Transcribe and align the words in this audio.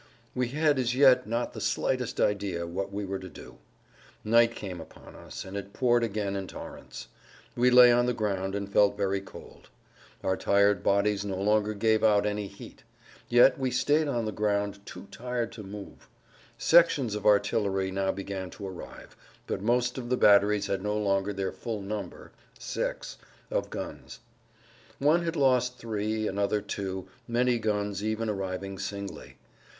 We 0.33 0.47
had 0.47 0.79
as 0.79 0.95
yet 0.95 1.27
not 1.27 1.53
the 1.53 1.61
slightest 1.61 2.19
idea 2.19 2.65
what 2.65 2.91
we 2.91 3.05
were 3.05 3.19
to 3.19 3.29
do. 3.29 3.59
Night 4.23 4.55
came 4.55 4.81
upon 4.81 5.15
us, 5.15 5.45
and 5.45 5.55
it 5.55 5.73
poured 5.73 6.03
again 6.03 6.35
in 6.35 6.47
torrents. 6.47 7.09
We 7.55 7.69
lay 7.69 7.91
on 7.91 8.07
the 8.07 8.13
ground 8.13 8.55
and 8.55 8.67
felt 8.67 8.97
very 8.97 9.21
cold. 9.21 9.69
Our 10.23 10.35
tired 10.35 10.81
bodies 10.81 11.23
no 11.23 11.39
longer 11.39 11.75
gave 11.75 12.03
out 12.03 12.25
any 12.25 12.47
heat. 12.47 12.81
Yet 13.29 13.59
we 13.59 13.69
stayed 13.69 14.07
on 14.07 14.25
the 14.25 14.31
ground 14.31 14.83
too 14.87 15.05
tired 15.11 15.51
to 15.51 15.61
move. 15.61 16.07
Sections 16.57 17.13
of 17.13 17.27
artillery 17.27 17.91
now 17.91 18.11
began 18.11 18.49
to 18.57 18.67
arrive, 18.67 19.15
but 19.45 19.61
most 19.61 19.99
of 19.99 20.09
the 20.09 20.17
batteries 20.17 20.65
had 20.65 20.81
no 20.81 20.97
longer 20.97 21.31
their 21.31 21.51
full 21.51 21.83
number 21.83 22.31
(6) 22.57 23.17
of 23.51 23.69
guns. 23.69 24.17
One 24.97 25.21
had 25.23 25.35
lost 25.35 25.77
three, 25.77 26.27
another 26.27 26.59
two; 26.59 27.07
many 27.27 27.59
guns 27.59 28.03
even 28.03 28.29
arriving 28.31 28.79
singly. 28.79 29.37